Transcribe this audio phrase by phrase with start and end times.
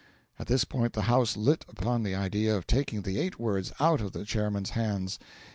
[0.39, 4.01] At this point the house lit upon the idea of taking the eight words out
[4.01, 5.19] of the Chairman's hands.